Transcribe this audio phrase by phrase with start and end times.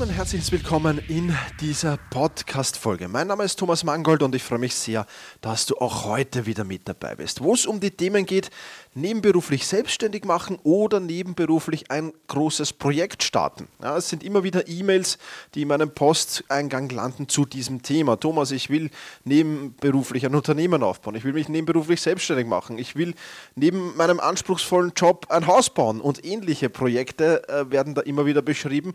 [0.00, 3.06] Und herzlich willkommen in dieser Podcast-Folge.
[3.06, 5.06] Mein Name ist Thomas Mangold und ich freue mich sehr,
[5.40, 8.50] dass du auch heute wieder mit dabei bist, wo es um die Themen geht,
[8.94, 13.68] nebenberuflich selbstständig machen oder nebenberuflich ein großes Projekt starten.
[13.82, 15.18] Ja, es sind immer wieder E-Mails,
[15.54, 18.16] die in meinem Posteingang landen zu diesem Thema.
[18.16, 18.90] Thomas, ich will
[19.24, 23.14] nebenberuflich ein Unternehmen aufbauen, ich will mich nebenberuflich selbstständig machen, ich will
[23.54, 28.42] neben meinem anspruchsvollen Job ein Haus bauen und ähnliche Projekte äh, werden da immer wieder
[28.42, 28.92] beschrieben.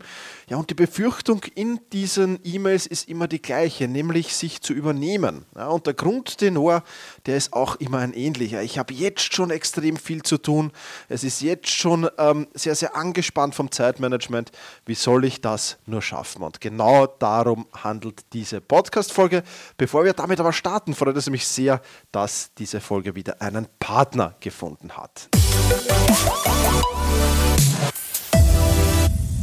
[0.48, 5.44] Ja, und die Befürchtung in diesen E-Mails ist immer die gleiche, nämlich sich zu übernehmen.
[5.54, 6.82] Ja, und der Grundtenor,
[7.26, 8.62] der ist auch immer ein ähnlicher.
[8.62, 10.72] Ich habe jetzt schon extrem viel zu tun.
[11.08, 14.50] Es ist jetzt schon ähm, sehr, sehr angespannt vom Zeitmanagement.
[14.86, 16.42] Wie soll ich das nur schaffen?
[16.42, 19.42] Und genau darum handelt diese Podcast-Folge.
[19.76, 21.80] Bevor wir damit aber starten, freut es mich sehr,
[22.12, 25.28] dass diese Folge wieder einen Partner gefunden hat.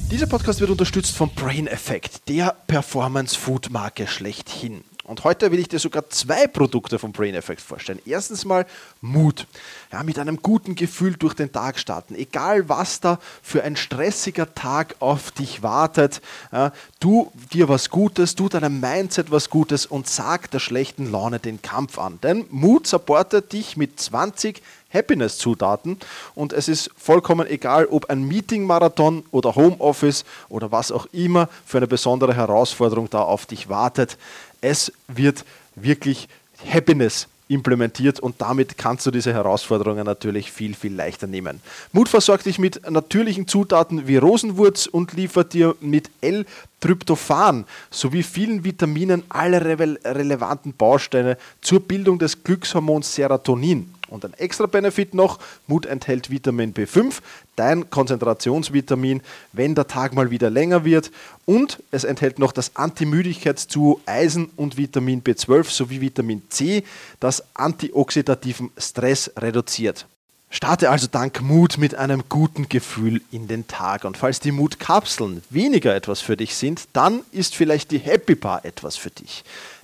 [0.10, 4.84] Dieser Podcast wird unterstützt vom Brain Effect, der Performance Food Marke schlechthin.
[5.08, 8.00] Und heute will ich dir sogar zwei Produkte vom Brain Effect vorstellen.
[8.06, 8.66] Erstens mal
[9.00, 9.48] Mut.
[9.90, 12.14] Ja, mit einem guten Gefühl durch den Tag starten.
[12.14, 18.36] Egal was da für ein stressiger Tag auf dich wartet, ja, tu dir was Gutes,
[18.36, 22.20] tu deinem Mindset was Gutes und sag der schlechten Laune den Kampf an.
[22.22, 24.62] Denn Mut supportet dich mit 20
[24.94, 25.98] Happiness-Zutaten
[26.34, 31.78] und es ist vollkommen egal, ob ein Meeting-Marathon oder Homeoffice oder was auch immer für
[31.78, 34.18] eine besondere Herausforderung da auf dich wartet.
[34.62, 35.46] Es wird
[35.76, 36.28] wirklich
[36.66, 41.62] Happiness implementiert und damit kannst du diese Herausforderungen natürlich viel, viel leichter nehmen.
[41.94, 48.64] Mut versorgt dich mit natürlichen Zutaten wie Rosenwurz und liefert dir mit L-Tryptophan sowie vielen
[48.64, 53.94] Vitaminen alle relevanten Bausteine zur Bildung des Glückshormons Serotonin.
[54.08, 57.16] Und ein extra Benefit noch, Mut enthält Vitamin B5,
[57.56, 59.22] dein Konzentrationsvitamin,
[59.54, 61.12] wenn der Tag mal wieder länger wird.
[61.46, 66.84] Und es enthält noch das Antimüdigkeitsduo Eisen und Vitamin B12 sowie Vitamin C,
[67.20, 70.06] das antioxidativen Stress reduziert.
[70.50, 74.06] Starte also dank Mut mit einem guten Gefühl in den Tag.
[74.06, 78.64] Und falls die Mutkapseln weniger etwas für dich sind, dann ist vielleicht die Happy Bar
[78.64, 79.44] etwas für dich.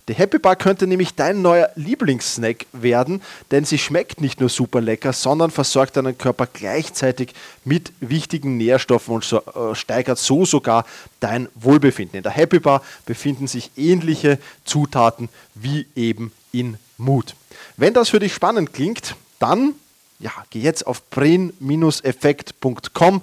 [0.09, 3.21] Die Happy Bar könnte nämlich dein neuer Lieblingssnack werden,
[3.51, 7.33] denn sie schmeckt nicht nur super lecker, sondern versorgt deinen Körper gleichzeitig
[7.63, 10.85] mit wichtigen Nährstoffen und so, äh, steigert so sogar
[11.21, 12.17] dein Wohlbefinden.
[12.17, 17.33] In der Happy Bar befinden sich ähnliche Zutaten wie eben in Mut.
[17.77, 19.75] Wenn das für dich spannend klingt, dann
[20.19, 23.21] ja, geh jetzt auf brain-effekt.com.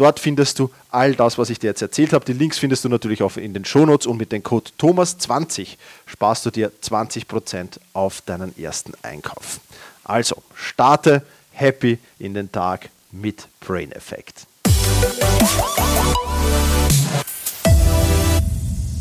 [0.00, 2.24] Dort findest du all das, was ich dir jetzt erzählt habe.
[2.24, 5.76] Die Links findest du natürlich auch in den Shownotes und mit dem Code Thomas20
[6.06, 9.60] sparst du dir 20% auf deinen ersten Einkauf.
[10.02, 14.46] Also, starte happy in den Tag mit Brain Effect.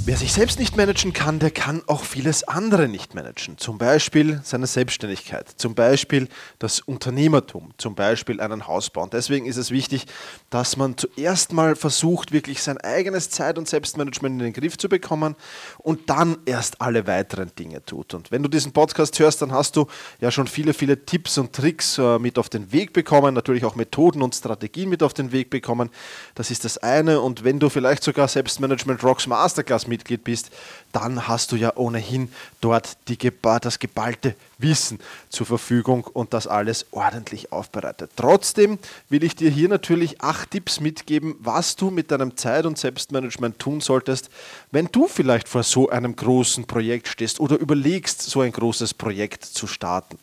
[0.10, 3.60] Wer sich selbst nicht managen kann, der kann auch vieles andere nicht managen.
[3.60, 9.04] Zum Beispiel seine Selbstständigkeit, zum Beispiel das Unternehmertum, zum Beispiel einen Hausbau.
[9.04, 10.08] Und deswegen ist es wichtig,
[10.50, 14.90] dass man zuerst mal versucht, wirklich sein eigenes Zeit- und Selbstmanagement in den Griff zu
[14.90, 15.36] bekommen
[15.78, 18.16] und dann erst alle weiteren Dinge tut.
[18.16, 19.86] Und wenn du diesen Podcast hörst, dann hast du
[20.22, 23.76] ja schon viele, viele Tipps und Tricks äh, mit auf den Weg bekommen, natürlich auch
[23.76, 25.92] Methoden und Strategien mit auf den Weg bekommen.
[26.34, 27.22] Das ist das eine.
[27.22, 30.52] Und wenn du vielleicht sogar Selbstmanagement Rocks Masterclass mit Mitglied bist,
[30.92, 32.32] dann hast du ja ohnehin
[32.62, 33.18] dort die,
[33.62, 38.12] das geballte Wissen zur Verfügung und das alles ordentlich aufbereitet.
[38.16, 38.78] Trotzdem
[39.10, 43.58] will ich dir hier natürlich acht Tipps mitgeben, was du mit deinem Zeit- und Selbstmanagement
[43.58, 44.30] tun solltest,
[44.72, 49.46] wenn du vielleicht vor so einem großen Projekt stehst oder überlegst, so ein großes Projekt
[49.46, 50.20] zu starten.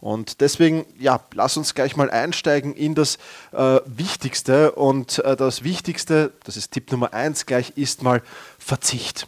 [0.00, 3.18] Und deswegen, ja, lass uns gleich mal einsteigen in das
[3.52, 4.72] äh, Wichtigste.
[4.72, 8.22] Und äh, das Wichtigste, das ist Tipp Nummer eins gleich, ist mal
[8.58, 9.26] Verzicht.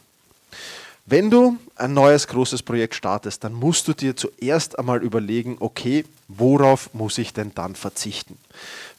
[1.06, 6.04] Wenn du ein neues großes Projekt startest, dann musst du dir zuerst einmal überlegen, okay,
[6.28, 8.38] worauf muss ich denn dann verzichten?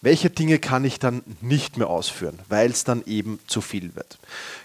[0.02, 4.20] Welche Dinge kann ich dann nicht mehr ausführen, weil es dann eben zu viel wird?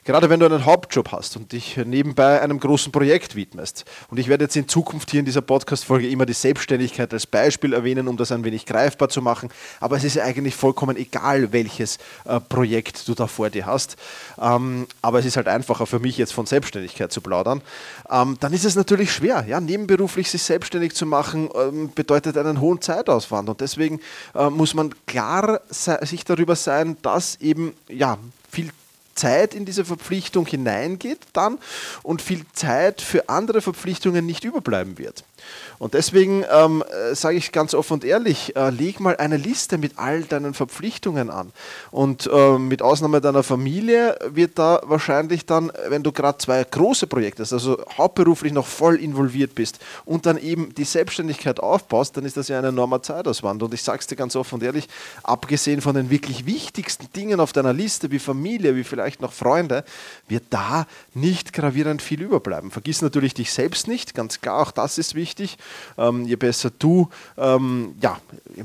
[0.04, 3.84] Gerade wenn du einen Hauptjob hast und dich nebenbei einem großen Projekt widmest.
[4.08, 7.74] Und ich werde jetzt in Zukunft hier in dieser Podcast-Folge immer die Selbstständigkeit als Beispiel
[7.74, 9.50] erwähnen, um das ein wenig greifbar zu machen.
[9.78, 13.96] Aber es ist eigentlich vollkommen egal, welches äh, Projekt du da vor dir hast.
[14.40, 17.62] Ähm, aber es ist halt einfacher für mich jetzt von Selbstständigkeit zu plaudern.
[18.10, 19.44] Ähm, dann ist es natürlich schwer.
[19.46, 19.60] Ja?
[19.60, 23.48] Nebenberuflich sich selbstständig zu machen, ähm, bedeutet einen hohen Zeitauswand.
[23.48, 24.00] Und deswegen
[24.34, 28.18] äh, muss man klar sich darüber sein, dass eben ja,
[28.50, 28.70] viel
[29.14, 31.58] Zeit in diese Verpflichtung hineingeht dann
[32.02, 35.24] und viel Zeit für andere Verpflichtungen nicht überbleiben wird.
[35.78, 39.78] Und deswegen ähm, äh, sage ich ganz offen und ehrlich, äh, leg mal eine Liste
[39.78, 41.52] mit all deinen Verpflichtungen an.
[41.90, 47.06] Und äh, mit Ausnahme deiner Familie wird da wahrscheinlich dann, wenn du gerade zwei große
[47.06, 52.26] Projekte hast, also hauptberuflich noch voll involviert bist und dann eben die Selbstständigkeit aufbaust, dann
[52.26, 53.62] ist das ja ein enormer Zeitauswand.
[53.62, 54.86] Und ich sage es dir ganz offen und ehrlich,
[55.22, 59.84] abgesehen von den wirklich wichtigsten Dingen auf deiner Liste, wie Familie, wie vielleicht noch Freunde,
[60.28, 62.70] wird da nicht gravierend viel überbleiben.
[62.70, 65.29] Vergiss natürlich dich selbst nicht, ganz klar, auch das ist wichtig.
[65.98, 68.18] Ähm, je besser du, ähm, ja,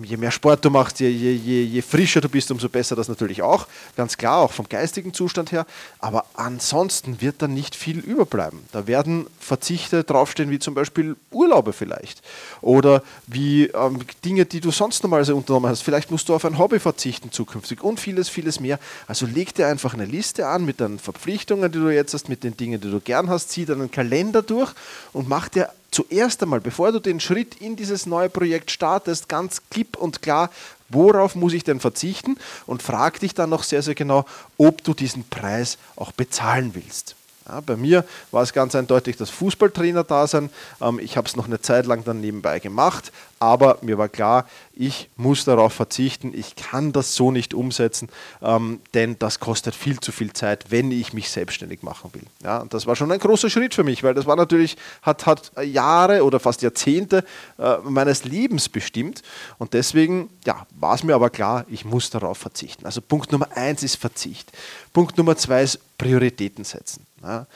[0.03, 3.07] je mehr Sport du machst, je, je, je, je frischer du bist, umso besser das
[3.07, 3.67] natürlich auch.
[3.95, 5.65] Ganz klar, auch vom geistigen Zustand her.
[5.99, 8.59] Aber ansonsten wird dann nicht viel überbleiben.
[8.71, 12.21] Da werden Verzichte draufstehen, wie zum Beispiel Urlaube vielleicht.
[12.61, 15.81] Oder wie ähm, Dinge, die du sonst normalerweise unternommen hast.
[15.81, 18.79] Vielleicht musst du auf ein Hobby verzichten zukünftig und vieles, vieles mehr.
[19.07, 22.43] Also leg dir einfach eine Liste an mit deinen Verpflichtungen, die du jetzt hast, mit
[22.43, 23.49] den Dingen, die du gern hast.
[23.49, 24.73] Zieh deinen Kalender durch
[25.13, 29.61] und mach dir zuerst einmal, bevor du den Schritt in dieses neue Projekt startest, ganz
[29.69, 30.51] klipp und klar,
[30.89, 34.25] worauf muss ich denn verzichten und frag dich dann noch sehr, sehr genau,
[34.57, 37.15] ob du diesen Preis auch bezahlen willst.
[37.47, 40.49] Ja, bei mir war es ganz eindeutig das Fußballtrainer-Dasein.
[40.81, 44.47] Ähm, ich habe es noch eine Zeit lang dann nebenbei gemacht, aber mir war klar,
[44.73, 48.09] ich muss darauf verzichten, ich kann das so nicht umsetzen,
[48.41, 52.23] ähm, denn das kostet viel zu viel Zeit, wenn ich mich selbstständig machen will.
[52.43, 55.27] Ja, und das war schon ein großer Schritt für mich, weil das war natürlich, hat,
[55.27, 57.23] hat Jahre oder fast Jahrzehnte
[57.59, 59.21] äh, meines Lebens bestimmt
[59.59, 62.85] und deswegen ja, war es mir aber klar, ich muss darauf verzichten.
[62.87, 64.51] Also Punkt Nummer eins ist Verzicht.
[64.93, 67.05] Punkt Nummer zwei ist Prioritäten setzen.
[67.25, 67.47] Ja.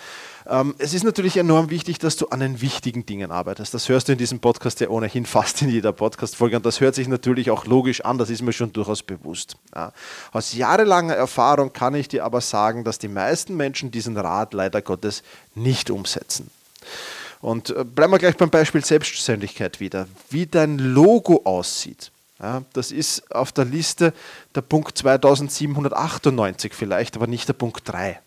[0.47, 3.73] Ähm, es ist natürlich enorm wichtig, dass du an den wichtigen Dingen arbeitest.
[3.73, 6.95] Das hörst du in diesem Podcast ja ohnehin fast in jeder Podcast-Folge und das hört
[6.95, 9.57] sich natürlich auch logisch an, das ist mir schon durchaus bewusst.
[9.75, 9.93] Ja.
[10.31, 14.81] Aus jahrelanger Erfahrung kann ich dir aber sagen, dass die meisten Menschen diesen Rat leider
[14.81, 15.23] Gottes
[15.55, 16.49] nicht umsetzen.
[17.41, 20.07] Und äh, bleiben wir gleich beim Beispiel Selbstständigkeit wieder.
[20.29, 22.11] Wie dein Logo aussieht.
[22.41, 24.13] Ja, das ist auf der Liste
[24.55, 28.19] der Punkt 2798 vielleicht, aber nicht der Punkt 3.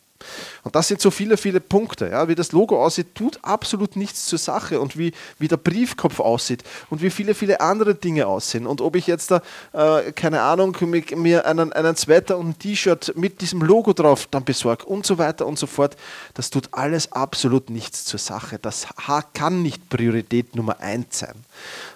[0.63, 2.09] Und das sind so viele, viele Punkte.
[2.09, 2.29] Ja.
[2.29, 4.81] Wie das Logo aussieht, tut absolut nichts zur Sache.
[4.81, 8.67] Und wie, wie der Briefkopf aussieht und wie viele, viele andere Dinge aussehen.
[8.67, 10.77] Und ob ich jetzt da, äh, keine Ahnung,
[11.17, 15.19] mir einen, einen Sweater und ein T-Shirt mit diesem Logo drauf dann besorge und so
[15.19, 15.97] weiter und so fort,
[16.35, 18.59] das tut alles absolut nichts zur Sache.
[18.59, 18.87] Das
[19.35, 21.35] kann nicht Priorität Nummer eins sein.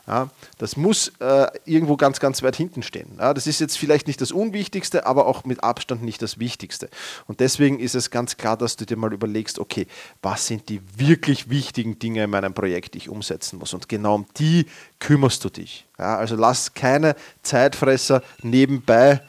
[0.07, 3.17] Ja, das muss äh, irgendwo ganz, ganz weit hinten stehen.
[3.19, 6.89] Ja, das ist jetzt vielleicht nicht das Unwichtigste, aber auch mit Abstand nicht das Wichtigste.
[7.27, 9.87] Und deswegen ist es ganz klar, dass du dir mal überlegst, okay,
[10.23, 13.75] was sind die wirklich wichtigen Dinge in meinem Projekt, die ich umsetzen muss.
[13.75, 14.67] Und genau um die
[15.01, 15.87] kümmerst du dich.
[15.99, 19.23] Ja, also lass keine Zeitfresser nebenbei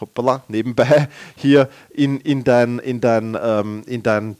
[0.00, 4.36] hoppala, nebenbei hier in, in dein, in dein, ähm, in dein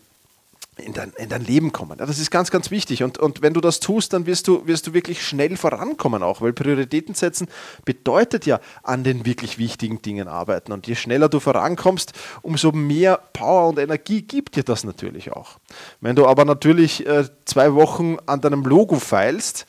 [0.78, 1.98] in dein, in dein Leben kommen.
[1.98, 3.02] Ja, das ist ganz, ganz wichtig.
[3.02, 6.40] Und, und wenn du das tust, dann wirst du, wirst du wirklich schnell vorankommen auch,
[6.40, 7.48] weil Prioritäten setzen
[7.84, 10.72] bedeutet ja an den wirklich wichtigen Dingen arbeiten.
[10.72, 15.58] Und je schneller du vorankommst, umso mehr Power und Energie gibt dir das natürlich auch.
[16.00, 19.66] Wenn du aber natürlich äh, zwei Wochen an deinem Logo feilst,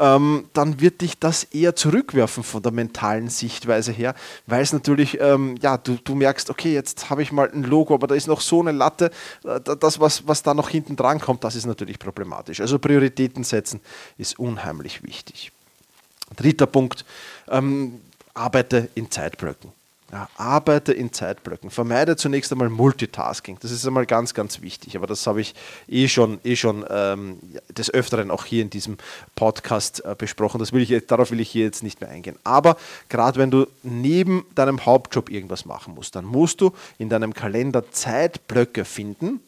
[0.00, 4.14] ähm, dann wird dich das eher zurückwerfen von der mentalen Sichtweise her,
[4.46, 7.94] weil es natürlich, ähm, ja, du, du merkst, okay, jetzt habe ich mal ein Logo,
[7.94, 9.10] aber da ist noch so eine Latte,
[9.44, 12.60] äh, das, was, was da noch hinten dran kommt, das ist natürlich problematisch.
[12.60, 13.80] Also Prioritäten setzen
[14.16, 15.52] ist unheimlich wichtig.
[16.34, 17.04] Dritter Punkt,
[17.48, 18.00] ähm,
[18.32, 19.72] arbeite in Zeitblöcken.
[20.12, 21.70] Ja, arbeite in Zeitblöcken.
[21.70, 23.58] Vermeide zunächst einmal Multitasking.
[23.60, 24.96] Das ist einmal ganz, ganz wichtig.
[24.96, 25.54] Aber das habe ich
[25.86, 27.38] eh schon, eh schon ähm,
[27.68, 28.98] des Öfteren auch hier in diesem
[29.36, 30.58] Podcast äh, besprochen.
[30.58, 32.36] Das will ich, darauf will ich hier jetzt nicht mehr eingehen.
[32.42, 32.76] Aber
[33.08, 37.92] gerade wenn du neben deinem Hauptjob irgendwas machen musst, dann musst du in deinem Kalender
[37.92, 39.38] Zeitblöcke finden,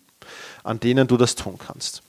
[0.63, 2.03] an denen du das tun kannst.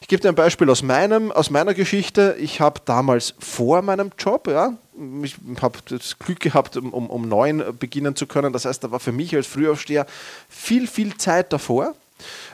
[0.00, 2.36] Ich gebe dir ein Beispiel aus, meinem, aus meiner Geschichte.
[2.38, 4.74] Ich habe damals vor meinem Job, ja,
[5.22, 8.52] ich habe das Glück gehabt, um, um, um neun beginnen zu können.
[8.52, 10.06] Das heißt, da war für mich als Frühaufsteher
[10.48, 11.94] viel, viel Zeit davor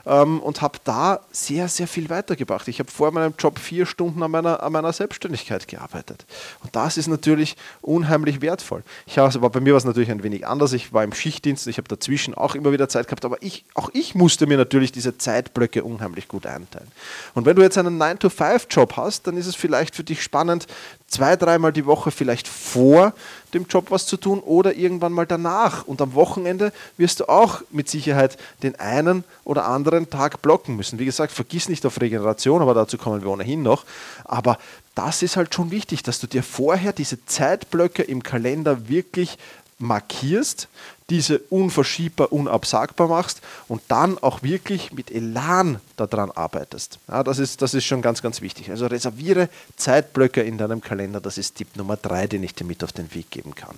[0.07, 2.69] ähm, und habe da sehr, sehr viel weitergebracht.
[2.69, 6.27] Ich habe vor meinem Job vier Stunden an meiner, an meiner Selbstständigkeit gearbeitet.
[6.63, 8.83] Und das ist natürlich unheimlich wertvoll.
[9.07, 10.73] Ich aber bei mir war es natürlich ein wenig anders.
[10.73, 13.91] Ich war im Schichtdienst, ich habe dazwischen auch immer wieder Zeit gehabt, aber ich, auch
[13.93, 16.89] ich musste mir natürlich diese Zeitblöcke unheimlich gut einteilen.
[17.35, 20.67] Und wenn du jetzt einen 9-to-5-Job hast, dann ist es vielleicht für dich spannend,
[21.09, 23.15] zwei, dreimal die Woche vielleicht vor
[23.55, 25.85] dem Job was zu tun oder irgendwann mal danach.
[25.87, 30.99] Und am Wochenende wirst du auch mit Sicherheit den einen oder anderen Tag blocken müssen.
[30.99, 33.85] Wie gesagt, vergiss nicht auf Regeneration, aber dazu kommen wir ohnehin noch.
[34.25, 34.59] Aber
[34.95, 39.39] das ist halt schon wichtig, dass du dir vorher diese Zeitblöcke im Kalender wirklich
[39.79, 40.69] markierst,
[41.11, 46.99] diese unverschiebbar, unabsagbar machst und dann auch wirklich mit Elan daran arbeitest.
[47.09, 48.71] Ja, das, ist, das ist schon ganz, ganz wichtig.
[48.71, 51.21] Also reserviere Zeitblöcke in deinem Kalender.
[51.21, 53.77] Das ist Tipp Nummer drei, den ich dir mit auf den Weg geben kann.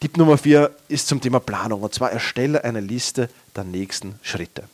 [0.00, 4.64] Tipp Nummer vier ist zum Thema Planung und zwar erstelle eine Liste der nächsten Schritte.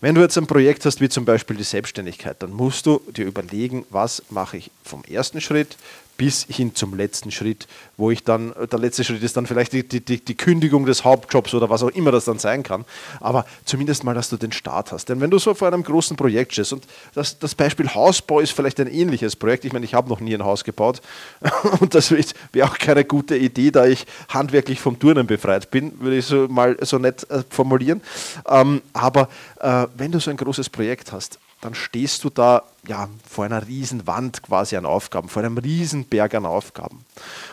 [0.00, 3.24] Wenn du jetzt ein Projekt hast, wie zum Beispiel die Selbstständigkeit, dann musst du dir
[3.24, 5.76] überlegen, was mache ich vom ersten Schritt
[6.16, 9.86] bis hin zum letzten Schritt, wo ich dann, der letzte Schritt ist dann vielleicht die,
[9.86, 12.84] die, die Kündigung des Hauptjobs oder was auch immer das dann sein kann,
[13.20, 15.08] aber zumindest mal, dass du den Start hast.
[15.08, 16.84] Denn wenn du so vor einem großen Projekt stehst und
[17.14, 20.34] das, das Beispiel Hausbau ist vielleicht ein ähnliches Projekt, ich meine, ich habe noch nie
[20.34, 21.00] ein Haus gebaut
[21.80, 26.16] und das wäre auch keine gute Idee, da ich handwerklich vom Turnen befreit bin, würde
[26.16, 28.00] ich so mal so nett äh, formulieren.
[28.48, 29.28] Ähm, aber
[29.60, 33.66] äh, wenn du so ein großes Projekt hast, dann stehst du da ja, vor einer
[33.66, 37.04] riesen Wand quasi an Aufgaben, vor einem riesen Berg an Aufgaben.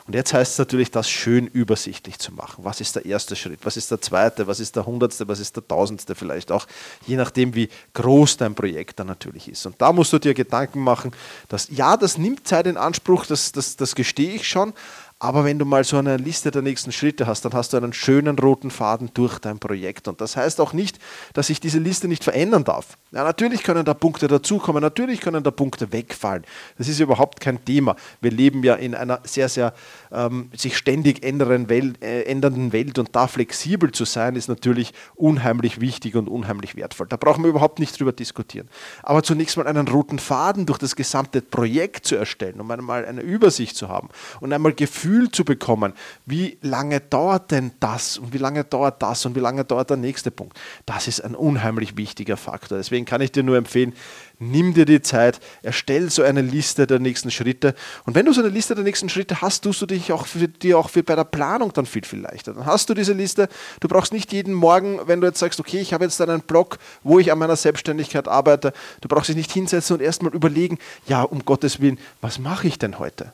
[0.05, 2.65] Und jetzt heißt es natürlich, das schön übersichtlich zu machen.
[2.65, 3.61] Was ist der erste Schritt?
[3.63, 4.45] Was ist der zweite?
[4.45, 5.27] Was ist der hundertste?
[5.27, 6.67] Was ist der tausendste vielleicht auch?
[7.07, 9.65] Je nachdem, wie groß dein Projekt dann natürlich ist.
[9.65, 11.11] Und da musst du dir Gedanken machen,
[11.47, 14.73] dass ja, das nimmt Zeit in Anspruch, das, das, das gestehe ich schon,
[15.19, 17.93] aber wenn du mal so eine Liste der nächsten Schritte hast, dann hast du einen
[17.93, 20.07] schönen roten Faden durch dein Projekt.
[20.09, 20.99] Und das heißt auch nicht,
[21.33, 22.97] dass sich diese Liste nicht verändern darf.
[23.11, 26.43] Ja, natürlich können da Punkte dazukommen, natürlich können da Punkte wegfallen.
[26.77, 27.95] Das ist überhaupt kein Thema.
[28.19, 29.73] Wir leben ja in einer sehr, sehr
[30.11, 34.93] ähm, sich ständig ändernden Welt, äh, ändernden Welt und da flexibel zu sein, ist natürlich
[35.15, 37.07] unheimlich wichtig und unheimlich wertvoll.
[37.07, 38.67] Da brauchen wir überhaupt nicht drüber diskutieren.
[39.03, 43.21] Aber zunächst mal einen roten Faden durch das gesamte Projekt zu erstellen, um einmal eine
[43.21, 44.09] Übersicht zu haben
[44.41, 45.93] und einmal Gefühl Gefühl zu bekommen,
[46.25, 49.97] wie lange dauert denn das und wie lange dauert das und wie lange dauert der
[49.97, 50.57] nächste Punkt.
[50.85, 52.79] Das ist ein unheimlich wichtiger Faktor.
[52.79, 53.93] Deswegen kann ich dir nur empfehlen,
[54.39, 57.75] nimm dir die Zeit, erstell so eine Liste der nächsten Schritte.
[58.05, 60.47] Und wenn du so eine Liste der nächsten Schritte hast, tust du dich auch für
[60.47, 62.53] dir auch für bei der Planung dann viel, viel leichter.
[62.53, 63.49] Dann hast du diese Liste.
[63.81, 66.79] Du brauchst nicht jeden Morgen, wenn du jetzt sagst, okay, ich habe jetzt einen Blog,
[67.03, 71.21] wo ich an meiner Selbstständigkeit arbeite, du brauchst dich nicht hinsetzen und erstmal überlegen, ja,
[71.21, 73.31] um Gottes Willen, was mache ich denn heute?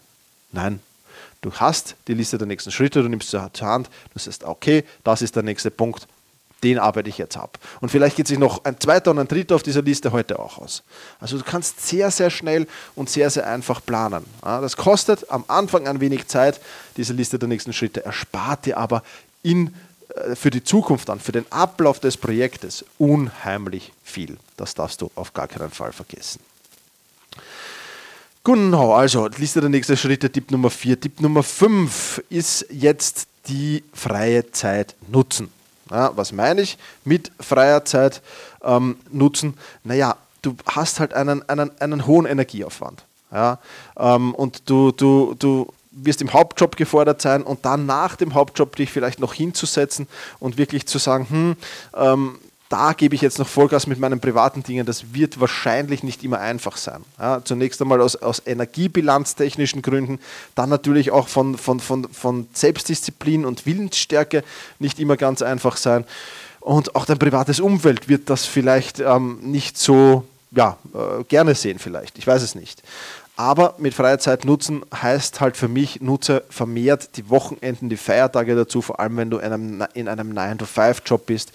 [0.51, 0.79] Nein,
[1.41, 4.83] Du hast die Liste der nächsten Schritte, du nimmst sie zur Hand, du sagst, okay,
[5.03, 6.07] das ist der nächste Punkt,
[6.63, 7.57] den arbeite ich jetzt ab.
[7.79, 10.57] Und vielleicht geht sich noch ein zweiter und ein dritter auf dieser Liste heute auch
[10.57, 10.83] aus.
[11.19, 14.25] Also du kannst sehr, sehr schnell und sehr, sehr einfach planen.
[14.41, 16.59] Das kostet am Anfang ein wenig Zeit,
[16.97, 19.03] diese Liste der nächsten Schritte, erspart dir aber
[19.41, 19.73] in,
[20.15, 24.37] äh, für die Zukunft dann, für den Ablauf des Projektes unheimlich viel.
[24.57, 26.41] Das darfst du auf gar keinen Fall vergessen.
[28.43, 30.99] Genau, also Liste der nächsten Schritte, Tipp Nummer 4.
[30.99, 35.49] Tipp Nummer 5 ist jetzt die freie Zeit nutzen.
[35.91, 38.21] Ja, was meine ich mit freier Zeit
[38.63, 39.55] ähm, nutzen?
[39.83, 43.03] Naja, du hast halt einen, einen, einen hohen Energieaufwand.
[43.31, 43.59] Ja?
[43.97, 48.75] Ähm, und du, du, du wirst im Hauptjob gefordert sein und dann nach dem Hauptjob
[48.75, 50.07] dich vielleicht noch hinzusetzen
[50.39, 51.55] und wirklich zu sagen, hm,
[51.95, 54.85] ähm, da gebe ich jetzt noch Vollgas mit meinen privaten Dingen.
[54.85, 57.03] Das wird wahrscheinlich nicht immer einfach sein.
[57.17, 60.19] Ja, zunächst einmal aus, aus energiebilanztechnischen Gründen,
[60.53, 64.43] dann natürlich auch von, von, von, von Selbstdisziplin und Willensstärke
[64.77, 66.05] nicht immer ganz einfach sein.
[66.59, 71.79] Und auch dein privates Umfeld wird das vielleicht ähm, nicht so ja, äh, gerne sehen,
[71.79, 72.19] vielleicht.
[72.19, 72.83] Ich weiß es nicht.
[73.35, 78.53] Aber mit freie Zeit nutzen heißt halt für mich, nutze vermehrt die Wochenenden, die Feiertage
[78.53, 81.53] dazu, vor allem wenn du in einem, in einem 9-to-5-Job bist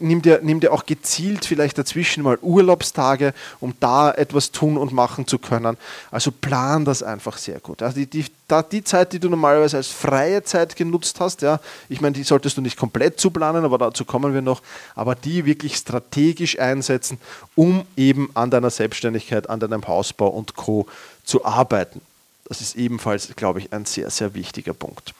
[0.00, 4.92] nimm dir, nimm dir auch gezielt vielleicht dazwischen mal Urlaubstage, um da etwas tun und
[4.92, 5.76] machen zu können.
[6.10, 7.82] Also plan das einfach sehr gut.
[7.82, 8.24] Also die, die,
[8.72, 12.56] die Zeit, die du normalerweise als freie Zeit genutzt hast, ja, ich meine, die solltest
[12.56, 14.62] du nicht komplett zuplanen, aber dazu kommen wir noch,
[14.94, 17.18] aber die wirklich strategisch einsetzen,
[17.54, 20.86] um eben an deiner Selbstständigkeit, an deinem Hausbau und Co.
[21.24, 22.00] zu arbeiten.
[22.44, 25.14] Das ist ebenfalls, glaube ich, ein sehr, sehr wichtiger Punkt.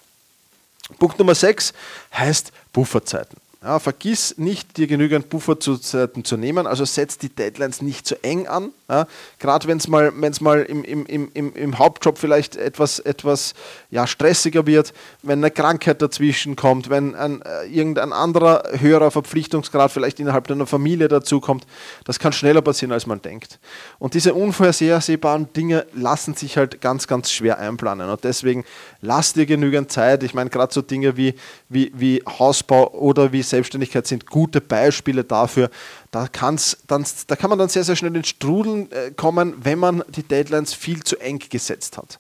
[0.99, 1.73] Punkt Nummer 6
[2.13, 3.37] heißt Bufferzeiten.
[3.63, 8.25] Ja, vergiss nicht, dir genügend Buffer zu, zu nehmen, also setz die Deadlines nicht zu
[8.25, 8.73] eng an.
[8.89, 9.07] Ja,
[9.39, 13.53] Gerade wenn es mal, wenn's mal im, im, im, im Hauptjob vielleicht etwas, etwas
[13.91, 19.93] ja, stressiger wird, wenn eine Krankheit dazwischen kommt, wenn ein, äh, irgendein anderer höherer Verpflichtungsgrad
[19.93, 21.67] vielleicht innerhalb einer Familie dazukommt,
[22.05, 23.59] das kann schneller passieren, als man denkt.
[23.99, 28.09] Und diese unvorhersehbaren Dinge lassen sich halt ganz, ganz schwer einplanen.
[28.09, 28.65] Und deswegen
[29.03, 30.23] lass dir genügend Zeit.
[30.23, 31.35] Ich meine, gerade so Dinge wie,
[31.69, 35.71] wie, wie Hausbau oder wie Selbstständigkeit sind gute Beispiele dafür.
[36.11, 39.79] Da, kann's dann, da kann man dann sehr, sehr schnell ins Strudeln äh, kommen, wenn
[39.79, 42.19] man die Deadlines viel zu eng gesetzt hat.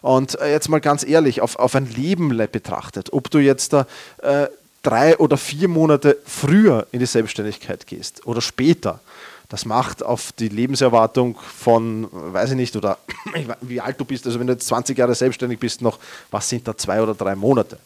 [0.00, 3.86] Und äh, jetzt mal ganz ehrlich, auf, auf ein Leben betrachtet, ob du jetzt da
[4.22, 4.46] äh,
[4.82, 9.00] drei oder vier Monate früher in die Selbstständigkeit gehst oder später,
[9.48, 12.98] das macht auf die Lebenserwartung von, weiß ich nicht, oder
[13.62, 15.98] wie alt du bist, also wenn du jetzt 20 Jahre selbstständig bist, noch,
[16.30, 17.78] was sind da zwei oder drei Monate?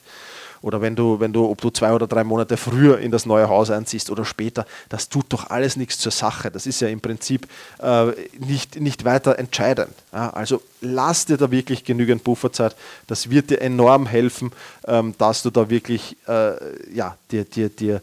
[0.62, 3.48] Oder wenn du, wenn du, ob du zwei oder drei Monate früher in das neue
[3.48, 6.50] Haus einziehst oder später, das tut doch alles nichts zur Sache.
[6.50, 7.48] Das ist ja im Prinzip
[7.80, 8.06] äh,
[8.38, 9.92] nicht, nicht weiter entscheidend.
[10.12, 12.76] Ja, also lass dir da wirklich genügend Bufferzeit.
[13.08, 14.52] Das wird dir enorm helfen,
[14.86, 18.00] ähm, dass du da wirklich äh, ja, dir, dir, dir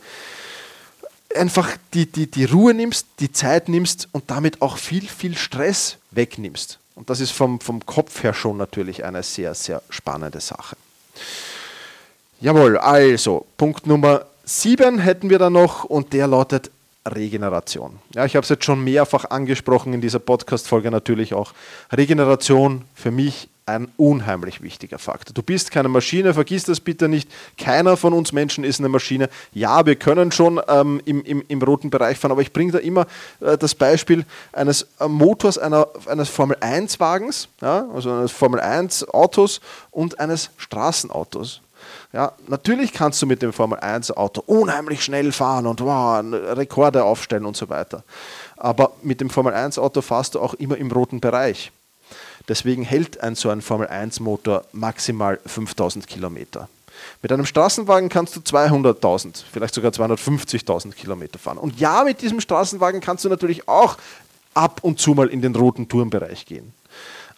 [1.36, 5.98] einfach die, die, die Ruhe nimmst, die Zeit nimmst und damit auch viel, viel Stress
[6.12, 6.80] wegnimmst.
[6.95, 10.76] Und das ist vom, vom Kopf her schon natürlich eine sehr, sehr spannende Sache.
[12.41, 16.71] Jawohl, also Punkt Nummer 7 hätten wir da noch und der lautet
[17.06, 17.99] Regeneration.
[18.15, 21.52] Ja, ich habe es jetzt schon mehrfach angesprochen in dieser Podcast-Folge natürlich auch.
[21.91, 25.34] Regeneration für mich ein unheimlich wichtiger Faktor.
[25.34, 27.30] Du bist keine Maschine, vergiss das bitte nicht.
[27.58, 29.30] Keiner von uns Menschen ist eine Maschine.
[29.54, 32.80] Ja, wir können schon ähm, im, im, im, roten Bereich fahren, aber ich bringe da
[32.80, 33.06] immer
[33.41, 39.60] äh, das Beispiel eines äh, Motors einer, eines Formel-1-Wagens, ja, also eines Formel-1-Autos
[39.91, 41.62] und eines Straßenautos.
[42.12, 46.24] Ja, natürlich kannst du mit dem Formel 1 Auto unheimlich schnell fahren und wow,
[46.58, 48.04] Rekorde aufstellen und so weiter.
[48.58, 51.72] Aber mit dem Formel 1 Auto fahrst du auch immer im roten Bereich.
[52.48, 56.67] Deswegen hält ein so ein Formel 1 Motor maximal 5000 Kilometer.
[57.22, 61.60] Mit einem Straßenwagen kannst du 200.000, vielleicht sogar 250.000 Kilometer fahren.
[61.60, 63.98] Und ja, mit diesem Straßenwagen kannst du natürlich auch
[64.56, 66.74] ab und zu mal in den roten Turmbereich gehen.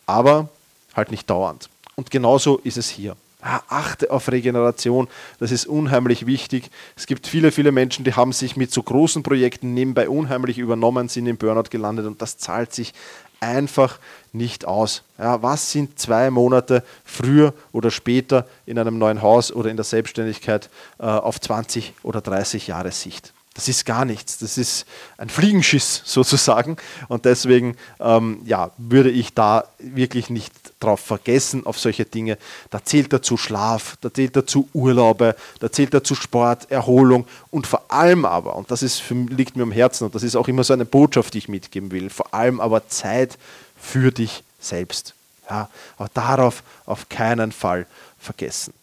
[0.06, 0.48] Aber
[0.96, 1.70] halt nicht dauernd.
[1.96, 3.16] Und genauso ist es hier.
[3.42, 5.08] Ah, achte auf Regeneration,
[5.40, 6.70] das ist unheimlich wichtig.
[6.96, 11.10] Es gibt viele, viele Menschen, die haben sich mit so großen Projekten nebenbei unheimlich übernommen,
[11.10, 12.94] sind im Burnout gelandet und das zahlt sich
[13.40, 14.00] einfach
[14.32, 15.02] nicht aus.
[15.18, 19.84] Ja, was sind zwei Monate früher oder später in einem neuen Haus oder in der
[19.84, 23.34] Selbstständigkeit äh, auf 20 oder 30 Jahre Sicht?
[23.54, 24.38] Das ist gar nichts.
[24.38, 24.86] Das ist
[25.18, 26.78] ein Fliegenschiss sozusagen.
[27.10, 32.38] Und deswegen ähm, ja, würde ich da wirklich nicht drauf vergessen, auf solche Dinge.
[32.70, 37.84] Da zählt dazu Schlaf, da zählt dazu Urlaube, da zählt dazu Sport, Erholung und vor
[37.90, 40.74] allem aber, und das ist liegt mir am Herzen und das ist auch immer so
[40.74, 43.38] eine Botschaft, die ich mitgeben will, vor allem aber Zeit
[43.80, 45.14] für dich selbst.
[45.50, 47.86] Ja, aber darauf auf keinen Fall
[48.20, 48.74] vergessen.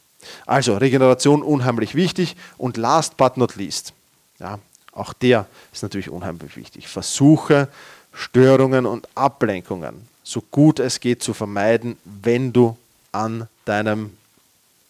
[0.46, 3.92] Also Regeneration unheimlich wichtig und last but not least,
[4.38, 4.59] ja,
[4.92, 6.88] auch der ist natürlich unheimlich wichtig.
[6.88, 7.68] Versuche
[8.12, 12.77] Störungen und Ablenkungen so gut es geht zu vermeiden, wenn du
[13.12, 14.16] an deinem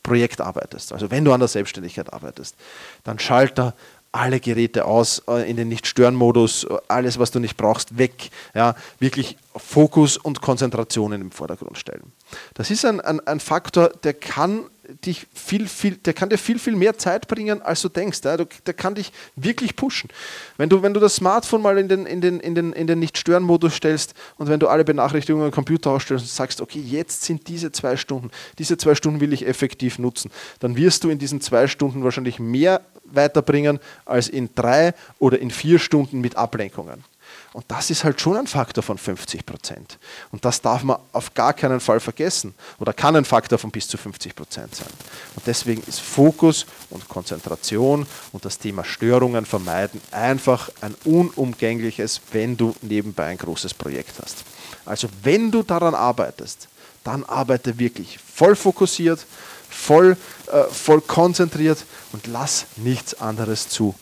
[0.03, 0.93] Projekt arbeitest.
[0.93, 2.57] Also wenn du an der Selbstständigkeit arbeitest,
[3.05, 3.73] dann schalte
[4.11, 8.31] alle Geräte aus äh, in den Nicht-Stören-Modus, alles, was du nicht brauchst, weg.
[8.53, 12.13] Ja, wirklich Fokus und Konzentration in den Vordergrund stellen.
[12.55, 14.65] Das ist ein, ein, ein Faktor, der kann
[15.05, 18.21] dich viel, viel, der kann dir viel, viel mehr Zeit bringen, als du denkst.
[18.25, 18.37] Ja?
[18.37, 20.09] der kann dich wirklich pushen.
[20.57, 22.99] Wenn du, wenn du das Smartphone mal in den, in den, in den, in den
[22.99, 27.49] Nicht-Stören-Modus stellst und wenn du alle Benachrichtigungen am Computer ausstellst und sagst, okay, jetzt sind
[27.49, 31.41] diese zwei Stunden, diese zwei Stunden will ich effektiv nutzen, dann wirst du in diesen
[31.41, 37.05] zwei Stunden wahrscheinlich mehr weiterbringen als in drei oder in vier Stunden mit Ablenkungen.
[37.53, 39.99] Und das ist halt schon ein Faktor von 50 Prozent.
[40.33, 43.89] Und das darf man auf gar keinen Fall vergessen oder kann ein Faktor von bis
[43.89, 44.89] zu 50 Prozent sein.
[45.35, 52.57] Und deswegen ist Fokus und Konzentration und das Thema Störungen vermeiden einfach ein unumgängliches, wenn
[52.57, 54.45] du nebenbei ein großes Projekt hast.
[54.85, 56.69] Also wenn du daran arbeitest,
[57.05, 59.25] dann arbeite wirklich voll fokussiert,
[59.71, 60.17] voll,
[60.53, 63.95] äh, voll konzentriert und lass nichts anderes zu.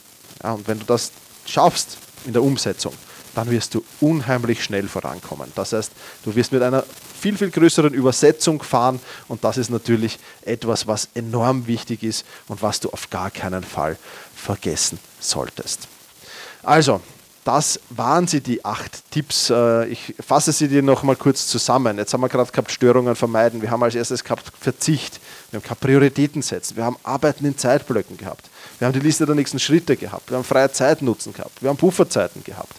[0.43, 1.13] Ja, und wenn du das
[1.47, 2.93] schaffst in der Umsetzung,
[3.37, 5.53] dann wirst du unheimlich schnell vorankommen.
[5.55, 5.93] Das heißt,
[6.25, 6.85] du wirst mit einer
[7.21, 12.63] viel, viel größeren Übersetzung fahren und das ist natürlich etwas, was enorm wichtig ist und
[12.63, 13.99] was du auf gar keinen Fall
[14.35, 15.87] vergessen solltest.
[16.63, 17.03] Also,
[17.45, 19.51] das waren sie, die acht Tipps.
[19.51, 21.97] Äh, ich fasse sie dir noch mal kurz zusammen.
[21.99, 23.63] Jetzt haben wir gerade gehabt, Störungen vermeiden.
[23.63, 25.21] Wir haben als erstes gehabt Verzicht.
[25.51, 26.77] Wir haben gehabt Prioritäten setzen.
[26.77, 28.51] Wir haben Arbeiten in Zeitblöcken gehabt.
[28.79, 30.31] Wir haben die Liste der nächsten Schritte gehabt.
[30.31, 31.63] Wir haben freie Zeit nutzen gehabt.
[31.63, 32.75] Wir haben Pufferzeiten gehabt.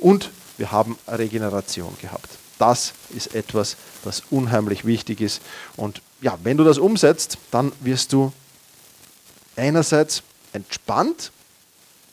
[0.00, 2.28] Und wir haben Regeneration gehabt.
[2.58, 5.40] Das ist etwas, das unheimlich wichtig ist.
[5.76, 8.32] Und ja, wenn du das umsetzt, dann wirst du
[9.56, 11.32] einerseits entspannt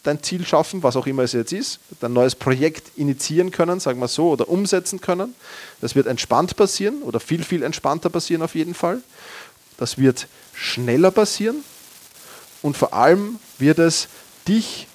[0.04, 4.00] dein Ziel schaffen, was auch immer es jetzt ist, dein neues Projekt initiieren können, sagen
[4.00, 5.36] wir so, oder umsetzen können.
[5.82, 9.02] Das wird entspannt passieren oder viel, viel entspannter passieren auf jeden Fall.
[9.78, 11.58] Das wird schneller passieren
[12.62, 14.08] und vor allem wird es
[14.48, 14.88] dich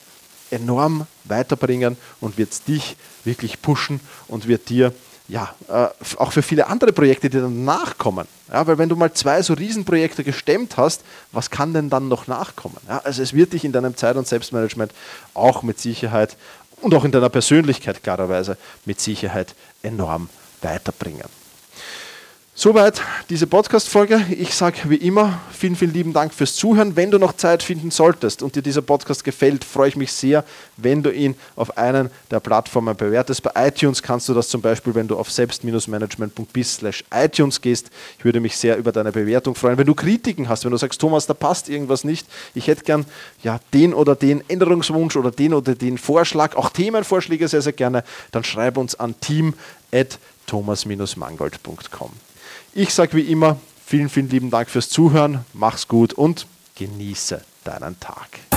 [0.53, 4.93] enorm weiterbringen und wird dich wirklich pushen und wird dir
[5.29, 8.27] ja, äh, auch für viele andere Projekte, die dann nachkommen.
[8.53, 12.27] Ja, weil wenn du mal zwei so Riesenprojekte gestemmt hast, was kann denn dann noch
[12.27, 12.77] nachkommen?
[12.89, 14.93] Ja, also es wird dich in deinem Zeit- und Selbstmanagement
[15.33, 16.37] auch mit Sicherheit
[16.83, 20.29] und auch in deiner Persönlichkeit klarerweise mit Sicherheit enorm
[20.61, 21.42] weiterbringen.
[22.55, 24.27] Soweit diese Podcast-Folge.
[24.29, 26.97] Ich sage wie immer vielen, vielen lieben Dank fürs Zuhören.
[26.97, 30.45] Wenn du noch Zeit finden solltest und dir dieser Podcast gefällt, freue ich mich sehr,
[30.77, 33.43] wenn du ihn auf einen der Plattformen bewertest.
[33.43, 37.89] Bei iTunes kannst du das zum Beispiel, wenn du auf selbst-management.bis iTunes gehst.
[38.19, 39.79] Ich würde mich sehr über deine Bewertung freuen.
[39.79, 43.07] Wenn du Kritiken hast, wenn du sagst, Thomas, da passt irgendwas nicht, ich hätte gern
[43.43, 48.05] ja, den oder den Änderungswunsch oder den oder den Vorschlag, auch Themenvorschläge sehr, sehr gerne,
[48.31, 52.11] dann schreib uns an team.thomas-mangold.com.
[52.75, 58.01] Ich sage wie immer, vielen, vielen lieben Dank fürs Zuhören, mach's gut und genieße deinen
[58.01, 58.52] Tag.